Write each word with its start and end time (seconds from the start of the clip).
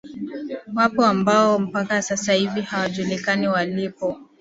wapo 0.75 1.05
ambao 1.05 1.59
mpaka 1.59 2.01
sasa 2.01 2.33
hivi 2.33 2.61
hawajulikani 2.61 3.47
walipo 3.47 4.17